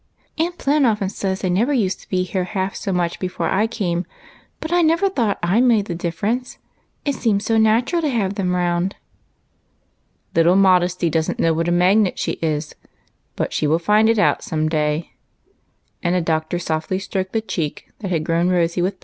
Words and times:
"Aunt 0.39 0.57
Plen 0.57 0.83
often 0.83 1.09
says 1.09 1.41
they 1.41 1.49
never 1.51 1.73
used 1.73 1.99
to 1.99 2.09
be 2.09 2.23
here 2.23 2.45
half 2.45 2.75
so 2.75 2.91
much 2.91 3.19
before 3.19 3.49
I 3.49 3.67
came, 3.67 4.07
but 4.59 4.71
I 4.73 4.81
never 4.81 5.09
thought 5.11 5.37
/ 5.61 5.61
made 5.61 5.85
the 5.85 5.93
difference, 5.93 6.57
it 7.05 7.13
seemed 7.13 7.43
so 7.43 7.59
natural 7.59 8.01
to 8.01 8.09
have 8.09 8.33
them 8.33 8.55
round."" 8.55 8.95
Little 10.35 10.55
Modesty 10.55 11.11
does 11.11 11.29
n't 11.29 11.37
know 11.37 11.53
what 11.53 11.67
a 11.67 11.71
magnet 11.71 12.17
she 12.17 12.39
is; 12.41 12.73
but 13.35 13.53
she 13.53 13.67
will 13.67 13.77
find 13.77 14.09
it 14.09 14.17
out 14.17 14.43
some 14.43 14.67
day," 14.69 15.11
and 16.01 16.15
the 16.15 16.21
Doctor 16.21 16.57
softly 16.57 16.97
stroked 16.97 17.31
the 17.33 17.39
cheek 17.39 17.89
that 17.99 18.09
had 18.09 18.23
grown 18.23 18.49
rosy 18.49 18.81
with 18.81 18.95
WHICH? 18.95 18.99